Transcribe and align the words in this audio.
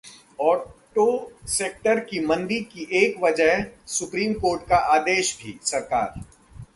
auto 0.39 1.03
sector 1.47 1.99
की 1.99 2.19
मंदी 2.19 2.59
की 2.63 2.87
एक 3.03 3.21
वजह 3.23 3.63
सुप्रीम 3.87 4.33
कोर्ट 4.33 4.61
का 4.61 4.77
आदेश 4.95 5.37
भी: 5.43 5.57
सरकार 5.63 6.13